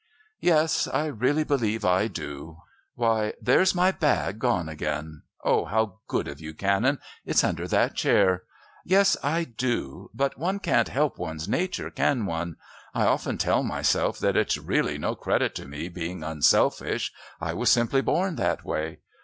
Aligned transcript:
"Yes, 0.39 0.87
I 0.87 1.05
really 1.05 1.43
believe 1.43 1.85
I 1.85 2.07
do. 2.07 2.57
Why, 2.95 3.33
there's 3.39 3.75
my 3.75 3.91
bag 3.91 4.39
gone 4.39 4.67
again! 4.67 5.21
Oh, 5.43 5.65
how 5.65 5.99
good 6.07 6.27
of 6.27 6.41
you, 6.41 6.55
Canon! 6.55 6.97
It's 7.23 7.43
under 7.43 7.67
that 7.67 7.93
chair. 7.93 8.41
Yes. 8.83 9.15
I 9.21 9.43
do. 9.43 10.09
But 10.15 10.39
one 10.39 10.57
can't 10.57 10.87
help 10.87 11.19
one's 11.19 11.47
nature, 11.47 11.91
can 11.91 12.25
one? 12.25 12.55
I 12.95 13.05
often 13.05 13.37
tell 13.37 13.61
myself 13.61 14.17
that 14.17 14.35
it's 14.35 14.57
really 14.57 14.97
no 14.97 15.13
credit 15.13 15.53
to 15.57 15.67
me 15.67 15.87
being 15.87 16.23
unselfish. 16.23 17.13
I 17.39 17.53
was 17.53 17.69
simply 17.69 18.01
born 18.01 18.37
that 18.37 18.65
way. 18.65 19.01